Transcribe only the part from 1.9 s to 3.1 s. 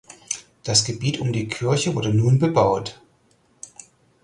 wurde nun bebaut.